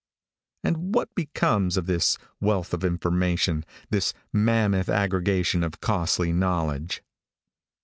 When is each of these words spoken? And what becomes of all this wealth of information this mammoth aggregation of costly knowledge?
And 0.63 0.95
what 0.95 1.13
becomes 1.13 1.77
of 1.77 1.83
all 1.87 1.93
this 1.93 2.17
wealth 2.39 2.73
of 2.73 2.83
information 2.83 3.63
this 3.91 4.15
mammoth 4.33 4.89
aggregation 4.89 5.63
of 5.63 5.79
costly 5.79 6.33
knowledge? 6.33 7.03